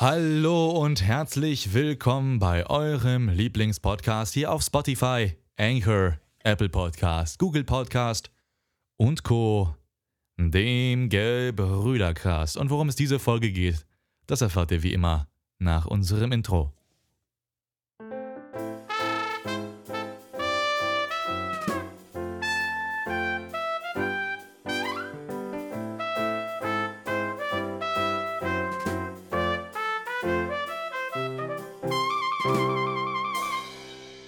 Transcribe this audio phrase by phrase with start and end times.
[0.00, 8.30] Hallo und herzlich willkommen bei eurem Lieblingspodcast hier auf Spotify, Anchor, Apple Podcast, Google Podcast
[8.96, 9.74] und Co.
[10.40, 12.56] Dem Gebrüdercast.
[12.56, 13.84] Und worum es diese Folge geht,
[14.28, 15.26] das erfahrt ihr wie immer
[15.58, 16.72] nach unserem Intro.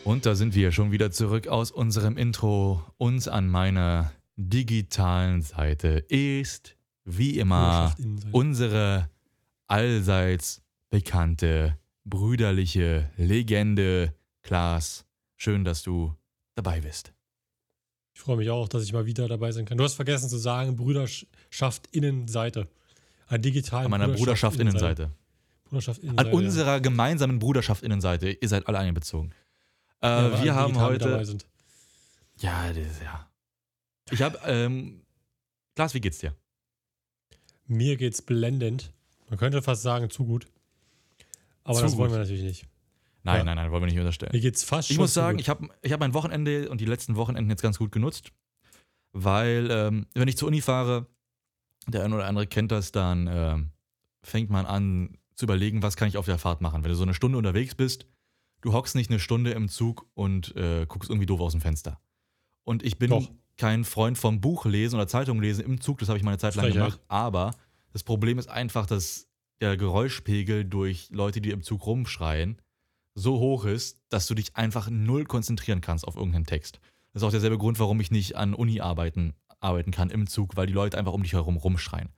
[0.04, 2.82] Und da sind wir schon wieder zurück aus unserem Intro.
[2.98, 4.10] Uns an meiner
[4.48, 7.94] digitalen Seite ist wie immer
[8.32, 9.10] unsere
[9.66, 15.04] allseits bekannte brüderliche Legende Klaas.
[15.37, 16.15] Schön, dass du
[16.54, 17.12] dabei bist.
[18.15, 19.78] Ich freue mich auch, dass ich mal wieder dabei sein kann.
[19.78, 22.68] Du hast vergessen zu sagen, Brüderschaft Innenseite.
[23.28, 25.10] An digitalen An meiner Bruderschaft Innenseite.
[25.65, 26.37] Bruderschaft An Innenseite.
[26.37, 28.30] unserer gemeinsamen Bruderschaft Innenseite.
[28.30, 29.32] Ihr seid alle einbezogen.
[30.02, 31.10] Äh, ja, wir haben heute.
[32.38, 33.29] Ja, das, ist ja.
[34.10, 34.38] Ich habe.
[34.44, 35.02] Ähm,
[35.74, 36.34] Klaas, wie geht's dir?
[37.66, 38.92] Mir geht's blendend.
[39.28, 40.46] Man könnte fast sagen, zu gut.
[41.62, 42.16] Aber Zu das wollen gut.
[42.16, 42.66] wir natürlich nicht.
[43.22, 43.44] Nein, Ja.
[43.44, 44.32] nein, nein, wollen wir nicht unterstellen.
[44.32, 45.42] Mir geht's fast Ich muss sagen, gut.
[45.42, 48.32] ich habe ich hab mein Wochenende und die letzten Wochenenden jetzt ganz gut genutzt,
[49.12, 51.06] weil ähm, wenn ich zur Uni fahre,
[51.86, 53.70] der eine oder andere kennt das, dann ähm,
[54.22, 56.82] fängt man an zu überlegen, was kann ich auf der Fahrt machen.
[56.82, 58.06] Wenn du so eine Stunde unterwegs bist,
[58.62, 62.00] du hockst nicht eine Stunde im Zug und äh, guckst irgendwie doof aus dem Fenster.
[62.64, 63.30] Und ich bin Doch.
[63.60, 66.38] Kein Freund vom Buch lesen oder Zeitung lesen im Zug, das habe ich mal eine
[66.38, 66.82] Zeit lang Frechheit.
[66.82, 67.53] gemacht, aber
[67.92, 69.28] das Problem ist einfach, dass
[69.60, 72.56] der Geräuschpegel durch Leute, die im Zug rumschreien,
[73.15, 76.81] so hoch ist, dass du dich einfach null konzentrieren kannst auf irgendeinen Text.
[77.12, 80.56] Das ist auch derselbe Grund, warum ich nicht an Uni arbeiten, arbeiten kann im Zug,
[80.56, 82.09] weil die Leute einfach um dich herum rumschreien.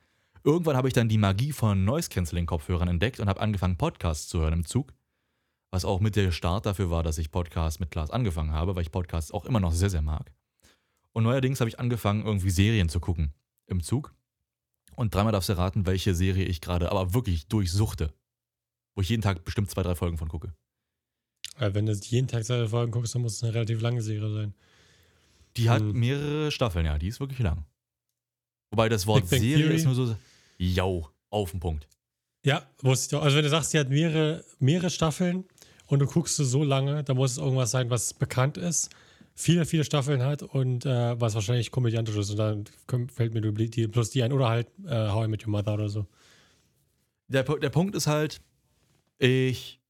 [0.44, 4.52] Irgendwann habe ich dann die Magie von Noise-Canceling-Kopfhörern entdeckt und habe angefangen, Podcasts zu hören
[4.52, 4.92] im Zug.
[5.72, 8.82] Was auch mit der Start dafür war, dass ich Podcasts mit Klaas angefangen habe, weil
[8.82, 10.32] ich Podcasts auch immer noch sehr, sehr mag.
[11.12, 13.32] Und neuerdings habe ich angefangen, irgendwie Serien zu gucken
[13.66, 14.14] im Zug.
[14.96, 18.12] Und dreimal darfst du raten, welche Serie ich gerade aber wirklich durchsuchte.
[18.94, 20.54] Wo ich jeden Tag bestimmt zwei, drei Folgen von gucke.
[21.58, 24.30] Äh, Wenn du jeden Tag seine Folgen guckst, dann muss es eine relativ lange Serie
[24.32, 24.54] sein.
[25.56, 25.92] Die hat Hm.
[25.92, 27.64] mehrere Staffeln, ja, die ist wirklich lang.
[28.70, 29.74] Wobei das Wort Serie Theory?
[29.76, 30.16] ist nur so,
[30.58, 31.88] jau, auf den Punkt.
[32.44, 33.22] Ja, wusste ich doch.
[33.24, 35.44] Also wenn du sagst, sie hat mehrere, mehrere Staffeln
[35.86, 38.90] und du guckst sie so lange, dann muss es irgendwas sein, was bekannt ist,
[39.34, 42.30] viele, viele Staffeln hat und äh, was wahrscheinlich komödiantisch ist.
[42.30, 45.44] Und dann fällt mir die, die, plus die ein oder halt äh, How I Met
[45.46, 46.06] Your Mother oder so.
[47.28, 48.40] Der, der Punkt ist halt,
[49.18, 49.80] ich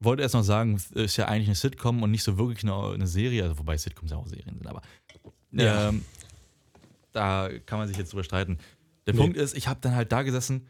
[0.00, 2.74] wollte erst noch sagen, es ist ja eigentlich eine Sitcom und nicht so wirklich eine,
[2.92, 4.82] eine Serie, also wobei Sitcoms ja auch Serien sind, aber
[5.52, 5.88] Ja.
[5.88, 6.04] ähm,
[7.12, 8.58] da kann man sich jetzt drüber streiten.
[9.06, 9.20] Der Nee.
[9.20, 10.68] Punkt ist, ich habe dann halt da gesessen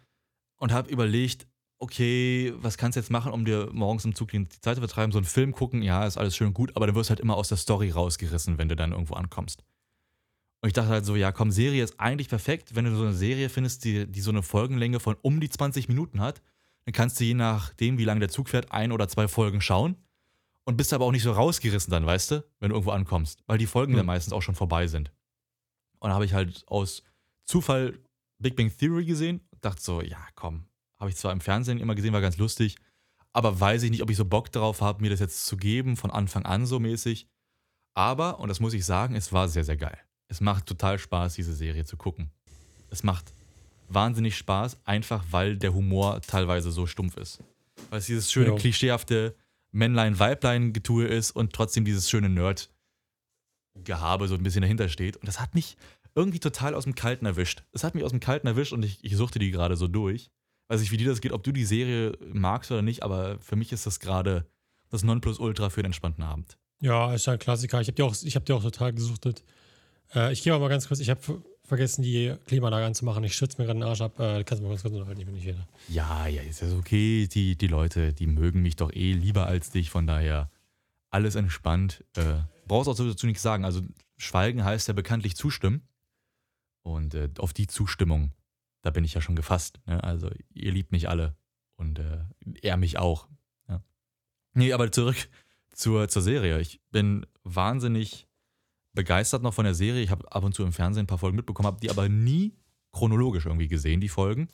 [0.58, 1.46] und habe überlegt,
[1.82, 5.10] okay, was kannst du jetzt machen, um dir morgens im Zug die Zeit zu vertreiben?
[5.10, 7.36] So einen Film gucken, ja, ist alles schön und gut, aber du wirst halt immer
[7.36, 9.64] aus der Story rausgerissen, wenn du dann irgendwo ankommst.
[10.60, 13.14] Und ich dachte halt so, ja, komm, Serie ist eigentlich perfekt, wenn du so eine
[13.14, 16.40] Serie findest, die, die so eine Folgenlänge von um die 20 Minuten hat,
[16.84, 19.96] dann kannst du je nachdem, wie lange der Zug fährt, ein oder zwei Folgen schauen
[20.64, 23.58] und bist aber auch nicht so rausgerissen dann, weißt du, wenn du irgendwo ankommst, weil
[23.58, 23.98] die Folgen Hm.
[23.98, 25.10] dann meistens auch schon vorbei sind.
[25.98, 27.02] Und da habe ich halt aus
[27.44, 27.98] Zufall
[28.38, 30.66] Big Bang Theory gesehen und dachte so, ja, komm,
[31.02, 32.76] habe ich zwar im Fernsehen immer gesehen, war ganz lustig,
[33.32, 35.96] aber weiß ich nicht, ob ich so Bock drauf habe, mir das jetzt zu geben,
[35.96, 37.26] von Anfang an so mäßig.
[37.94, 39.98] Aber, und das muss ich sagen, es war sehr, sehr geil.
[40.28, 42.30] Es macht total Spaß, diese Serie zu gucken.
[42.90, 43.34] Es macht
[43.88, 47.42] wahnsinnig Spaß, einfach weil der Humor teilweise so stumpf ist.
[47.90, 48.56] Weil es dieses schöne, Ja.
[48.56, 49.34] klischeehafte
[49.72, 52.28] Männlein-Weiblein-Getue ist und trotzdem dieses schöne
[53.74, 55.16] Nerd-Gehabe so ein bisschen dahinter steht.
[55.16, 55.76] Und das hat mich
[56.14, 57.64] irgendwie total aus dem Kalten erwischt.
[57.72, 60.30] Es hat mich aus dem Kalten erwischt und ich, ich suchte die gerade so durch.
[60.72, 63.56] Weiß nicht, wie dir das geht, ob du die Serie magst oder nicht, aber für
[63.56, 64.46] mich ist das gerade
[64.88, 66.56] das Nonplusultra für einen entspannten Abend.
[66.80, 67.80] Ja, ist ja ein Klassiker.
[67.80, 69.44] Ich habe die, auch- ich hab die auch total gesuchtet.
[70.14, 71.20] Äh, ich gehe aber mal ganz kurz, ich habe
[71.64, 73.22] vergessen, die Klimaanlage anzumachen.
[73.24, 74.18] Ich schütze mir gerade den Arsch ab.
[74.18, 75.66] Äh, kannst du mal ganz kurz unterhalten, ich bin nicht wieder.
[75.88, 77.28] Ja, ja, ist ja okay.
[77.28, 80.50] Die, die Leute, die mögen mich doch eh lieber als dich, von daher
[81.10, 82.02] alles entspannt.
[82.16, 83.64] Äh, brauchst auch dazu nichts sagen.
[83.66, 83.82] Also,
[84.16, 85.82] Schweigen heißt ja bekanntlich zustimmen.
[86.82, 88.32] Und äh, auf die Zustimmung,
[88.82, 89.80] da bin ich ja schon gefasst.
[89.86, 90.02] Ne?
[90.02, 91.36] Also, ihr liebt mich alle.
[91.76, 92.18] Und äh,
[92.62, 93.28] er mich auch.
[93.68, 93.82] Ja.
[94.54, 95.28] Nee, aber zurück
[95.72, 96.60] zur, zur Serie.
[96.60, 98.28] Ich bin wahnsinnig
[98.92, 100.02] begeistert noch von der Serie.
[100.02, 102.54] Ich habe ab und zu im Fernsehen ein paar Folgen mitbekommen, habe die aber nie
[102.92, 104.48] chronologisch irgendwie gesehen, die Folgen,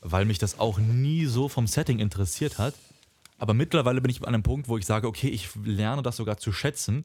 [0.00, 2.74] weil mich das auch nie so vom Setting interessiert hat.
[3.38, 6.38] Aber mittlerweile bin ich an einem Punkt, wo ich sage, okay, ich lerne das sogar
[6.38, 7.04] zu schätzen,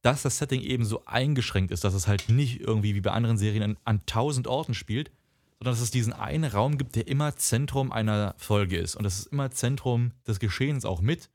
[0.00, 3.36] dass das Setting eben so eingeschränkt ist, dass es halt nicht irgendwie wie bei anderen
[3.36, 5.10] Serien an, an tausend Orten spielt,
[5.58, 8.96] sondern dass es diesen einen Raum gibt, der immer Zentrum einer Folge ist.
[8.96, 11.30] Und das ist immer Zentrum des Geschehens auch mit.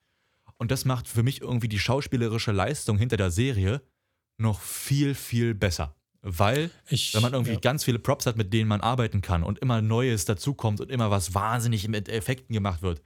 [0.58, 3.82] Und das macht für mich irgendwie die schauspielerische Leistung hinter der Serie
[4.38, 5.96] noch viel, viel besser.
[6.22, 7.60] Weil, Ich- wenn man irgendwie ja.
[7.60, 11.10] ganz viele Props hat, mit denen man arbeiten kann und immer Neues dazukommt und immer
[11.12, 13.02] was wahnsinnig mit Effekten gemacht wird,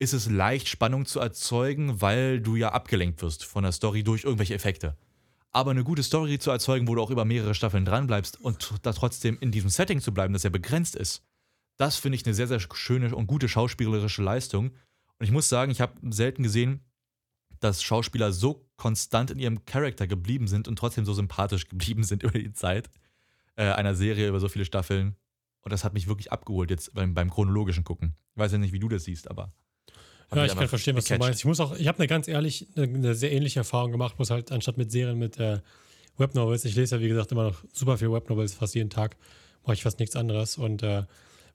[0.00, 4.24] ist es leicht, Spannung zu erzeugen, weil du ja abgelenkt wirst von der Story durch
[4.24, 4.96] irgendwelche Effekte.
[5.52, 8.92] Aber eine gute Story zu erzeugen, wo du auch über mehrere Staffeln dranbleibst und da
[8.92, 11.24] trotzdem in diesem Setting zu bleiben, das ja begrenzt ist,
[11.78, 14.70] das finde ich eine sehr, sehr schöne und gute schauspielerische Leistung.
[15.18, 16.84] Und ich muss sagen, ich habe selten gesehen,
[17.60, 22.22] dass Schauspieler so konstant in ihrem Charakter geblieben sind und trotzdem so sympathisch geblieben sind
[22.22, 22.90] über die Zeit
[23.56, 25.16] äh, einer Serie über so viele Staffeln.
[25.62, 28.14] Und das hat mich wirklich abgeholt jetzt beim, beim chronologischen Gucken.
[28.34, 29.52] Ich weiß ja nicht, wie du das siehst, aber.
[30.34, 31.26] Ja, ich kann verstehen, was du gecatcht.
[31.26, 31.40] meinst.
[31.40, 34.30] Ich muss auch, ich habe eine ganz ehrlich, eine, eine sehr ähnliche Erfahrung gemacht, bloß
[34.30, 35.60] halt anstatt mit Serien mit äh,
[36.18, 36.64] Webnovels.
[36.64, 39.16] Ich lese ja, wie gesagt, immer noch super viel Webnovels, fast jeden Tag.
[39.64, 40.58] Mache ich fast nichts anderes.
[40.58, 41.04] Und äh,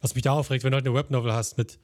[0.02, 1.78] was mich da aufregt, wenn du halt eine Webnovel hast mit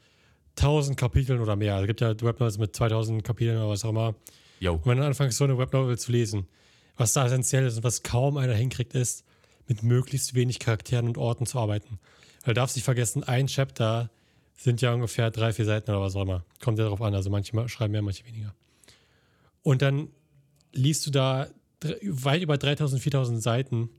[0.57, 4.15] 1000 Kapiteln oder mehr, es gibt ja Webnovels mit 2000 Kapiteln oder was auch immer.
[4.59, 4.73] Yo.
[4.73, 6.47] Und wenn du anfängst, so eine Webnovel zu lesen,
[6.97, 9.23] was da essentiell ist und was kaum einer hinkriegt, ist,
[9.67, 11.99] mit möglichst wenig Charakteren und Orten zu arbeiten.
[12.43, 14.09] Weil du darfst nicht vergessen, ein Chapter
[14.61, 16.43] sind ja ungefähr drei, vier Seiten oder was auch immer.
[16.61, 17.15] Kommt ja darauf an.
[17.15, 18.53] Also manche ma- schreiben mehr, manche weniger.
[19.63, 20.09] Und dann
[20.73, 21.47] liest du da
[22.03, 23.89] weit über 3000, 4000 Seiten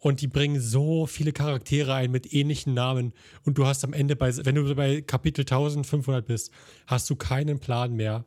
[0.00, 3.12] und die bringen so viele Charaktere ein mit ähnlichen Namen
[3.44, 6.50] und du hast am Ende bei, wenn du bei Kapitel 1500 bist,
[6.86, 8.24] hast du keinen Plan mehr,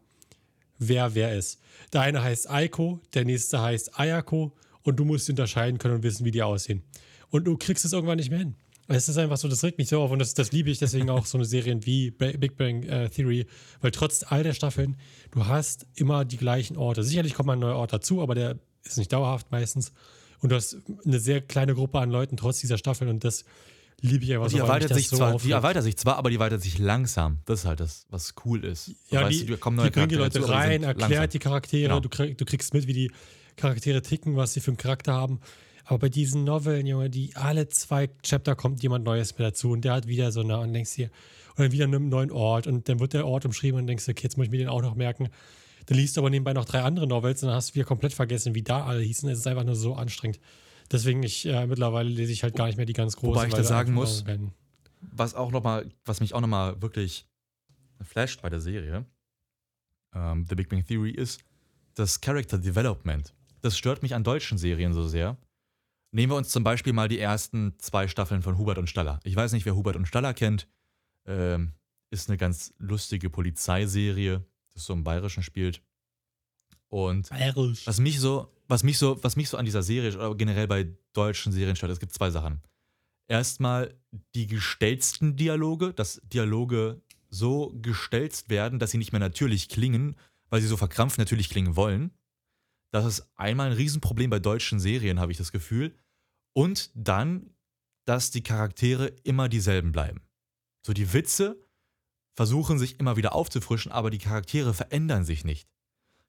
[0.80, 1.60] wer wer ist.
[1.92, 4.54] Der eine heißt Aiko, der nächste heißt Ayako
[4.84, 6.84] und du musst unterscheiden können und wissen, wie die aussehen.
[7.30, 8.56] Und du kriegst es irgendwann nicht mehr hin.
[8.96, 11.10] Es ist einfach so, das regt mich so auf und das, das liebe ich deswegen
[11.10, 13.46] auch so eine Serien wie Big Bang äh, Theory,
[13.82, 14.98] weil trotz all der Staffeln,
[15.32, 17.04] du hast immer die gleichen Orte.
[17.04, 19.92] Sicherlich kommt mal ein neuer Ort dazu, aber der ist nicht dauerhaft meistens.
[20.40, 23.46] Und du hast eine sehr kleine Gruppe an Leuten trotz dieser Staffeln und das
[24.04, 24.64] liebe ich einfach Die so.
[24.64, 27.38] erweitert, das sich so zwar, die erweitert sich zwar, aber die erweitert sich langsam.
[27.46, 28.86] Das ist halt das, was cool ist.
[28.86, 31.30] So, Ja, weißt die, du, kommen die neue bringen die Leute die rein, erklärt langsam.
[31.30, 32.00] die Charaktere, Genau.
[32.00, 33.12] du, krieg, du kriegst mit, wie die
[33.58, 35.40] Charaktere ticken, was sie für einen Charakter haben.
[35.86, 39.86] Aber bei diesen Noveln, Junge, die alle zwei Chapter kommt jemand Neues mit dazu und
[39.86, 41.10] der hat wieder so eine und denkst dir,
[41.52, 44.12] und dann wieder einen neuen Ort und dann wird der Ort umschrieben und denkst du,
[44.12, 45.30] okay, jetzt muss ich mir den auch noch merken.
[45.86, 48.14] Dann liest du aber nebenbei noch drei andere Novels und dann hast du wieder komplett
[48.14, 49.28] vergessen, wie da alle hießen.
[49.30, 50.40] Es ist einfach nur so anstrengend.
[50.92, 53.36] Deswegen, ich äh, mittlerweile lese ich halt gar nicht mehr die ganz großen.
[53.36, 54.24] Wobei ich weil da sagen muss,
[55.02, 57.26] was auch noch mal, was mich auch nochmal wirklich
[58.02, 59.06] flasht bei der Serie,
[60.14, 61.42] ähm, The Big Bang Theory, ist
[61.96, 63.34] das Character Development.
[63.62, 65.38] Das stört mich an deutschen Serien so sehr.
[66.12, 69.20] Nehmen wir uns zum Beispiel mal die ersten zwei Staffeln von Hubert und Staller.
[69.24, 70.68] Ich weiß nicht, wer Hubert und Staller kennt.
[71.26, 71.74] Ähm,
[72.10, 75.82] ist eine ganz lustige Polizeiserie, das so im Bayerischen spielt.
[76.90, 77.32] Und
[77.88, 80.90] was mich so, was mich so, was mich so an dieser Serie oder generell bei
[81.14, 82.62] deutschen Serien stört, es gibt zwei Sachen.
[83.30, 83.94] Erstmal
[84.36, 90.18] die gestellten Dialoge, dass Dialoge so gestelzt werden, dass sie nicht mehr natürlich klingen,
[90.50, 92.12] weil sie so verkrampft natürlich klingen wollen.
[92.92, 95.96] Das ist einmal ein Riesenproblem bei deutschen Serien, habe ich das Gefühl.
[96.54, 97.56] Und dann,
[98.06, 100.22] dass die Charaktere immer dieselben bleiben.
[100.86, 101.60] So die Witze
[102.36, 105.72] versuchen sich immer wieder aufzufrischen, aber die Charaktere verändern sich nicht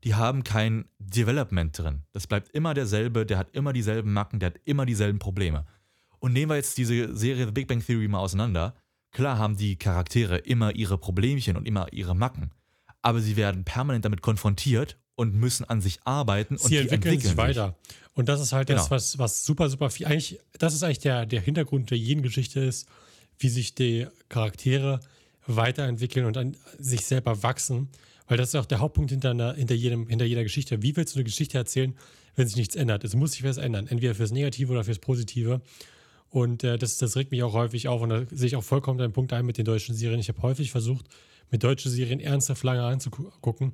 [0.04, 2.02] die haben kein Development drin.
[2.12, 5.64] Das bleibt immer derselbe, der hat immer dieselben Macken, der hat immer dieselben Probleme.
[6.18, 8.74] Und nehmen wir jetzt diese Serie The Big Bang Theory mal auseinander.
[9.12, 12.50] Klar haben die Charaktere immer ihre Problemchen und immer ihre Macken,
[13.02, 17.20] aber sie werden permanent damit konfrontiert und müssen an sich arbeiten und sie die entwickeln,
[17.20, 17.76] sich weiter.
[18.14, 18.90] Und das ist halt das, Genau.
[18.90, 20.06] was, was super, super viel.
[20.06, 22.88] Eigentlich, das ist eigentlich der, der Hintergrund der jeden Geschichte ist,
[23.38, 25.00] wie sich die Charaktere
[25.46, 27.88] weiterentwickeln und an sich selber wachsen.
[28.28, 30.82] Weil das ist auch der Hauptpunkt hinter, einer, hinter, jedem, hinter jeder Geschichte.
[30.82, 31.94] Wie willst du eine Geschichte erzählen,
[32.36, 33.04] wenn sich nichts ändert?
[33.04, 33.86] Es muss sich was ändern.
[33.88, 35.60] Entweder fürs Negative oder fürs Positive.
[36.30, 38.00] Und äh, das, das regt mich auch häufig auf.
[38.00, 40.20] Und da sehe ich auch vollkommen deinen Punkt ein mit den deutschen Serien.
[40.20, 41.06] Ich habe häufig versucht,
[41.50, 43.72] mit deutschen Serien ernsthaft lange anzugucken.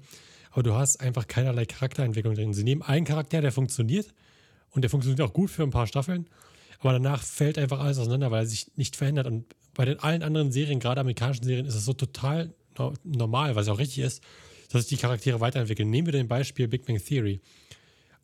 [0.58, 2.52] Aber du hast einfach keinerlei Charakterentwicklung drin.
[2.52, 4.12] Sie nehmen einen Charakter, der funktioniert.
[4.70, 6.28] Und der funktioniert auch gut für ein paar Staffeln.
[6.80, 9.28] Aber danach fällt einfach alles auseinander, weil er sich nicht verändert.
[9.28, 13.54] Und bei den allen anderen Serien, gerade amerikanischen Serien, ist es so total no normal,
[13.54, 14.20] was auch richtig ist,
[14.72, 15.90] dass sich die Charaktere weiterentwickeln.
[15.90, 17.40] Nehmen wir den Beispiel Big Bang Theory.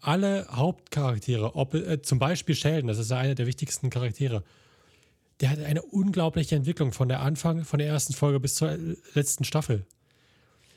[0.00, 4.42] Alle Hauptcharaktere, ob, äh, zum Beispiel Sheldon, das ist ja einer der wichtigsten Charaktere,
[5.38, 8.96] der hat eine unglaubliche Entwicklung von der Anfang, von der ersten Folge bis zur äh,
[9.14, 9.86] letzten Staffel.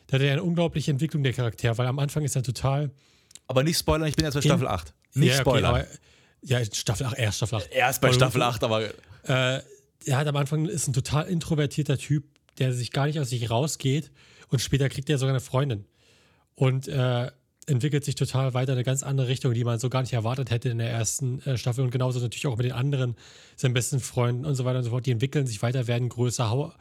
[0.09, 2.91] Der hat ja eine unglaubliche Entwicklung der Charaktere, weil am Anfang ist er total.
[3.47, 4.93] Aber nicht spoilern, ich bin erst bei In- Staffel 8.
[5.13, 5.75] Nicht ja, okay, spoilern.
[5.75, 5.85] aber,
[6.41, 7.71] ja, Staffel 8, erst Staffel 8.
[7.71, 8.91] Erst bei Aber du- Staffel 8, aber äh,
[10.05, 12.25] er hat am Anfang ist ein total introvertierter Typ,
[12.59, 14.11] der sich gar nicht aus sich rausgeht
[14.49, 15.85] und später kriegt er sogar eine Freundin.
[16.55, 17.29] Und äh,
[17.67, 20.49] entwickelt sich total weiter in eine ganz andere Richtung, die man so gar nicht erwartet
[20.51, 21.83] hätte in der ersten äh, Staffel.
[21.83, 23.15] Und genauso natürlich auch mit den anderen,
[23.57, 25.05] seinen besten Freunden und so weiter und so fort.
[25.05, 26.49] Die entwickeln sich weiter, werden größer.
[26.49, 26.73] How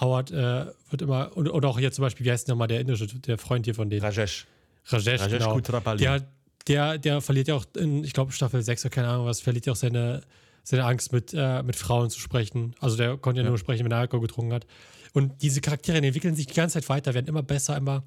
[0.00, 2.80] Howard äh, wird immer, und, und auch hier zum Beispiel, wie heißt denn nochmal der
[2.80, 4.02] indische, der Freund hier von denen?
[4.02, 4.46] Rajesh.
[4.86, 5.54] Rajesh, Rajesh genau.
[5.54, 5.98] Kutrapali.
[5.98, 6.24] Der,
[6.66, 9.66] der, der verliert ja auch in, ich glaube, Staffel 6 oder keine Ahnung was, verliert
[9.66, 10.22] ja auch seine,
[10.62, 12.74] seine Angst, mit, äh, mit Frauen zu sprechen.
[12.80, 13.50] Also der konnte ja, Ja.
[13.50, 14.66] nur sprechen, wenn er Alkohol getrunken hat.
[15.14, 18.04] Und diese Charaktere die entwickeln sich die ganze Zeit weiter, werden immer besser, immer,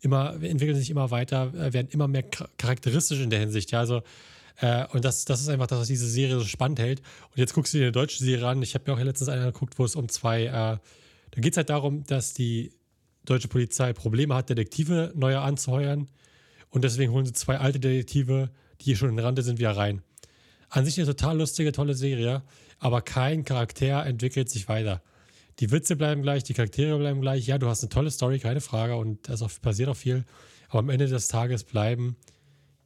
[0.00, 3.70] immer, entwickeln sich immer weiter, äh, werden immer mehr cha- charakteristisch in der Hinsicht.
[3.72, 4.02] Ja, also,
[4.60, 7.00] äh, und das, das ist einfach das, was diese Serie so spannend hält.
[7.30, 8.62] Und jetzt guckst du dir eine deutsche Serie an.
[8.62, 10.76] Ich habe mir auch letztens eine geguckt, wo es um zwei, äh,
[11.32, 12.72] da geht es halt darum, dass die
[13.24, 16.08] deutsche Polizei Probleme hat, Detektive neu anzuheuern.
[16.70, 20.02] Und deswegen holen sie zwei alte Detektive, die schon in Rande sind, wieder rein.
[20.68, 22.42] An sich eine total lustige, tolle Serie,
[22.78, 25.02] aber kein Charakter entwickelt sich weiter.
[25.58, 27.46] Die Witze bleiben gleich, die Charaktere bleiben gleich.
[27.46, 30.24] Ja, du hast eine tolle Story, keine Frage, und auch, passiert auch viel.
[30.68, 32.16] Aber am Ende des Tages bleiben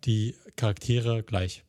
[0.04, 1.64] die Charaktere gleich.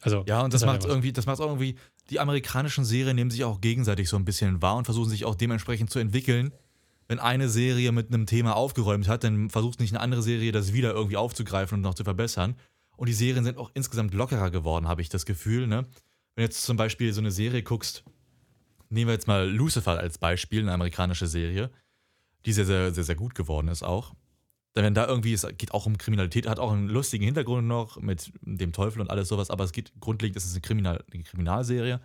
[0.00, 1.76] Also, Ja, und das halt macht irgendwie, das macht auch irgendwie,
[2.10, 5.34] die amerikanischen Serien nehmen sich auch gegenseitig so ein bisschen wahr und versuchen sich auch
[5.34, 6.52] dementsprechend zu entwickeln.
[7.06, 10.72] Wenn eine Serie mit einem Thema aufgeräumt hat, dann versucht nicht eine andere Serie, das
[10.72, 12.56] wieder irgendwie aufzugreifen und noch zu verbessern.
[12.96, 15.66] Und die Serien sind auch insgesamt lockerer geworden, habe ich das Gefühl.
[15.66, 15.86] Ne?
[16.34, 18.04] Wenn jetzt zum Beispiel so eine Serie guckst,
[18.90, 21.70] nehmen wir jetzt mal Lucifer als Beispiel, eine amerikanische Serie,
[22.44, 24.14] die sehr, sehr, sehr, sehr gut geworden ist auch.
[24.84, 28.30] Wenn da irgendwie, es geht auch um Kriminalität, hat auch einen lustigen Hintergrund noch mit
[28.42, 32.00] dem Teufel und alles sowas, aber es geht grundlegend, es ist eine, Kriminal, eine Kriminalserie.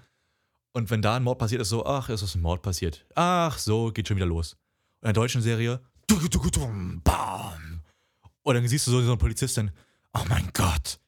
[0.74, 3.06] Und wenn da ein Mord passiert, ist so, ach, es ist ein Mord passiert.
[3.13, 4.53] Ach, so, geht schon wieder los.
[5.01, 5.82] Und in der deutschen Serie,
[7.03, 7.82] bam.
[8.42, 9.72] Und dann siehst du so, so eine Polizistin,
[10.13, 11.00] oh mein Gott,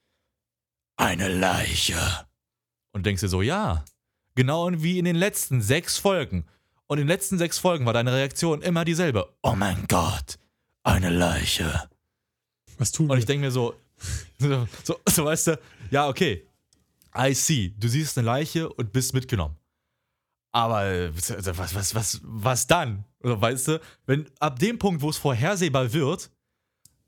[0.97, 2.27] eine Leiche.
[2.91, 3.83] Und denkst dir so, ja,
[4.35, 6.45] genau wie in den letzten sechs Folgen.
[6.87, 9.35] Und in den letzten sechs Folgen war deine Reaktion immer dieselbe.
[9.41, 10.37] Oh mein Gott,
[10.85, 11.89] eine Leiche.
[12.77, 13.19] Was tun Und wir?
[13.19, 13.73] ich denke mir so,
[14.39, 15.59] so, so, so, weißt du,
[15.91, 16.47] ja, okay,
[17.17, 19.55] I see, du siehst eine Leiche und bist mitgenommen.
[20.51, 23.03] Aber äh, was, was, was, was dann?
[23.21, 26.29] Oder weißt du, wenn ab dem Punkt, wo es vorhersehbar wird,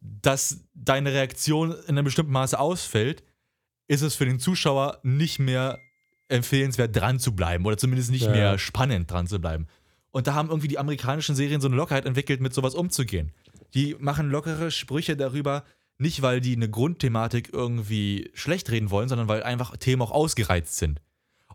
[0.02, 3.24] dass deine Reaktion in einem bestimmten Maße ausfällt,
[3.88, 5.80] ist es für den Zuschauer nicht mehr
[6.30, 8.32] empfehlenswert, dran zu bleiben oder zumindest nicht Ja.
[8.32, 9.68] mehr spannend dran zu bleiben.
[10.12, 13.32] Und da haben irgendwie die amerikanischen Serien so eine Lockerheit entwickelt, mit sowas umzugehen.
[13.74, 15.64] Die machen lockere Sprüche darüber,
[15.98, 20.78] nicht weil die eine Grundthematik irgendwie schlecht reden wollen, sondern weil einfach Themen auch ausgereizt
[20.78, 21.02] sind.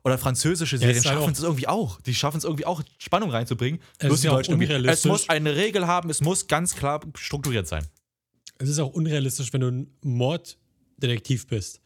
[0.04, 2.00] Oder französische Serien ist halt schaffen es irgendwie auch.
[2.00, 3.80] Die schaffen es irgendwie auch, Spannung reinzubringen.
[3.98, 5.10] Es Bloß ist ja auch irgendwie, Es unrealistisch.
[5.10, 7.86] muss eine Regel haben, es muss ganz klar strukturiert sein.
[8.58, 11.80] es ist auch unrealistisch, wenn du ein Morddetektiv bist,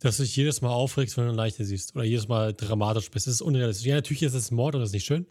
[0.00, 3.10] dass du dich jedes Mal aufregst, wenn du eine Leiche siehst oder jedes Mal dramatisch
[3.10, 3.26] bist.
[3.26, 3.86] Das ist unrealistisch.
[3.86, 5.26] Ja, natürlich ist es Mord und das ist nicht schön,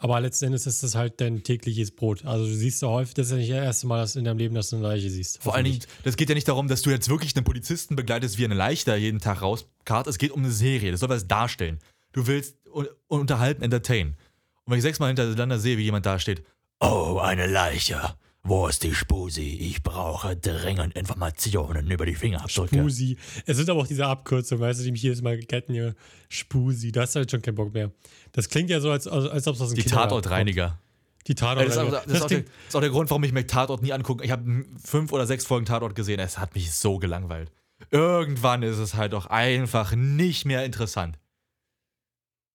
[0.00, 2.24] aber letzten Endes ist das halt dein tägliches Brot.
[2.24, 4.38] Also du siehst ja häufig, das ist ja nicht das erste Mal dass in deinem
[4.38, 5.42] Leben, dass du eine Leiche siehst.
[5.42, 8.38] Vor allen Dingen, das geht ja nicht darum, dass du jetzt wirklich einen Polizisten begleitest,
[8.38, 10.06] wie eine Leiche da jeden Tag rauskarrt.
[10.06, 10.90] Es geht um eine Serie.
[10.90, 11.80] Das soll was darstellen.
[12.12, 14.16] Du willst un unterhalten, entertain.
[14.64, 16.44] Und wenn ich sechsmal hintereinander sehe, wie jemand da steht,
[16.80, 18.00] oh, eine Leiche.
[18.42, 19.58] Wo ist die Spusi?
[19.60, 22.76] Ich brauche dringend Informationen über die Fingerabdrücke.
[22.76, 23.16] Spusi.
[23.44, 25.94] Es sind aber auch diese Abkürzungen, weißt du, die mich jedes Mal getten hier.
[26.30, 27.90] Spusi, da hast du halt schon keinen Bock mehr.
[28.32, 30.68] Das klingt ja so, als, als, als ob es aus dem Die Tatortreiniger.
[30.68, 31.28] kommt.
[31.28, 32.02] Die Das ist, auch, Tatortreiniger.
[32.06, 33.92] das, ist auch der, klingt- das ist auch der Grund, warum ich mir Tatort nie
[33.92, 34.24] angucke.
[34.24, 36.18] Ich habe fünf oder sechs Folgen Tatort gesehen.
[36.18, 37.52] Es hat mich so gelangweilt.
[37.90, 41.18] Irgendwann ist es halt auch einfach nicht mehr interessant.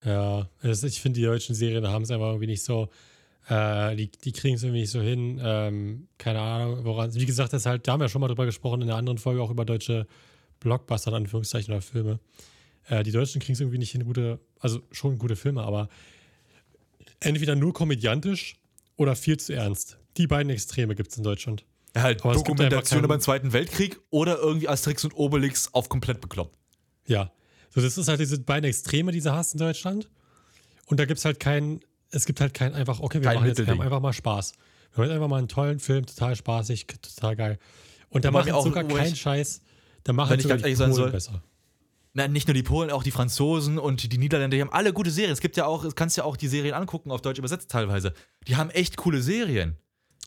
[0.03, 2.89] Ja, ich finde, die deutschen Serien haben es einfach irgendwie nicht so.
[3.47, 5.39] Äh, die die kriegen es irgendwie nicht so hin.
[5.43, 7.13] Ähm, keine Ahnung, woran.
[7.13, 8.95] Wie gesagt, das ist halt, da haben wir ja schon mal drüber gesprochen in der
[8.95, 10.07] anderen Folge auch über deutsche
[10.59, 12.19] Blockbuster, in Anführungszeichen, oder Filme.
[12.87, 15.89] Äh, die Deutschen kriegen es irgendwie nicht hin, gute, also schon gute Filme, aber
[17.19, 18.55] entweder nur komödiantisch
[18.95, 19.97] oder viel zu ernst.
[20.17, 21.65] Die beiden Extreme gibt es in Deutschland.
[21.95, 26.57] Halt Aber Dokumentation über den Zweiten Weltkrieg oder irgendwie Asterix und Obelix auf komplett bekloppt.
[27.07, 27.31] Ja.
[27.69, 30.09] So, das ist halt diese beiden Extreme, die sie hast in Deutschland.
[30.87, 31.81] Und da gibt es halt keinen,
[32.11, 34.53] es gibt halt keinen einfach, okay, wir Kein machen jetzt, haben einfach mal Spaß.
[34.93, 37.59] Wir haben einfach mal einen tollen Film, total spaßig, total geil.
[38.09, 39.61] Und da machen sogar wo keinen Scheiß,
[40.03, 41.43] da machen sogar die Polen soll, besser.
[42.13, 45.11] Na, nicht nur die Polen, auch die Franzosen und die Niederländer, die haben alle gute
[45.11, 45.33] Serien.
[45.33, 48.13] Es gibt ja auch, du kannst ja auch die Serien angucken, auf Deutsch übersetzt teilweise.
[48.47, 49.75] Die haben echt coole Serien.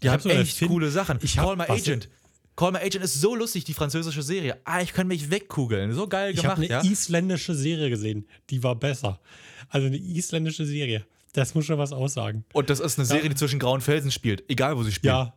[0.03, 1.19] Die Ich haben echt Film- coole Sachen.
[1.23, 2.11] ich Call My Agent.
[2.57, 4.59] Call My Agent ist so lustig, die französische Serie.
[4.65, 5.93] Ah, ich kann mich wegkugeln.
[5.93, 6.93] So geil Ich habe gemacht, eine ja.
[6.93, 9.19] isländische Serie gesehen, die war besser.
[9.71, 11.07] Also eine isländische Serie.
[11.39, 12.45] Das muss schon was aussagen.
[12.53, 14.43] Und das ist eine Serie, die zwischen grauen Felsen spielt.
[14.51, 15.13] Egal, wo sie spielt.
[15.13, 15.35] Ja,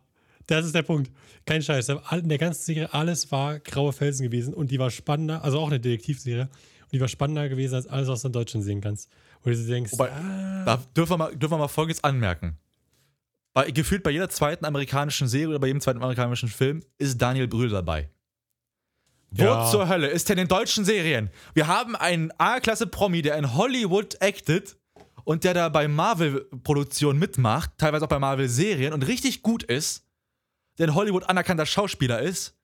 [0.48, 1.12] das ist der Punkt.
[1.46, 1.90] Kein Scheiß.
[1.90, 5.68] In der ganzen Serie alles war graue Felsen gewesen und die war spannender, also auch
[5.68, 6.48] eine Detektivserie.
[6.90, 9.08] die war spannender gewesen als alles, was du in Deutschland sehen kannst.
[9.44, 12.58] Wo du denkst, Wobei, ah, Da dürfen wir mal, dürfen wir mal Folgendes anmerken.
[13.54, 17.46] Bei, gefühlt bei jeder zweiten amerikanischen Serie oder bei jedem zweiten amerikanischen Film ist Daniel
[17.46, 18.10] Brühl dabei.
[19.30, 19.70] Wo Ja.
[19.70, 21.30] zur Hölle ist denn in deutschen Serien?
[21.54, 24.76] Wir haben einen A-Klasse-Promi, der in Hollywood actet
[25.24, 30.04] und der da bei Marvel-Produktionen mitmacht, teilweise auch bei Marvel-Serien und richtig gut ist,
[30.78, 32.56] der in Hollywood anerkannter Schauspieler ist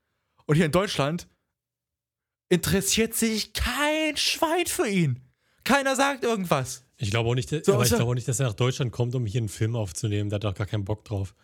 [0.46, 1.28] und hier in Deutschland
[2.48, 5.20] interessiert sich kein Schwein für ihn.
[5.64, 6.84] Keiner sagt irgendwas.
[6.96, 7.96] Ich glaube auch nicht, So, aber ich so.
[7.96, 10.30] glaube auch nicht, dass er nach Deutschland kommt, um hier einen Film aufzunehmen.
[10.30, 11.34] Der hat doch gar keinen Bock drauf.